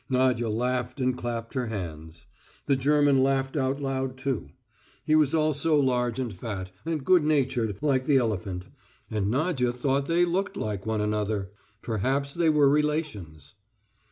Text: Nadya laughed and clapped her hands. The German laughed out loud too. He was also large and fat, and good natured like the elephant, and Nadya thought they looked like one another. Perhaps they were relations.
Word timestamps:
Nadya 0.09 0.49
laughed 0.49 0.99
and 0.99 1.15
clapped 1.15 1.53
her 1.53 1.67
hands. 1.67 2.25
The 2.65 2.75
German 2.75 3.21
laughed 3.21 3.55
out 3.55 3.79
loud 3.79 4.17
too. 4.17 4.49
He 5.05 5.13
was 5.15 5.35
also 5.35 5.75
large 5.79 6.17
and 6.17 6.33
fat, 6.33 6.71
and 6.85 7.05
good 7.05 7.23
natured 7.23 7.77
like 7.83 8.07
the 8.07 8.17
elephant, 8.17 8.65
and 9.11 9.29
Nadya 9.29 9.71
thought 9.71 10.07
they 10.07 10.25
looked 10.25 10.57
like 10.57 10.87
one 10.87 11.01
another. 11.01 11.51
Perhaps 11.83 12.33
they 12.33 12.49
were 12.49 12.67
relations. 12.67 13.53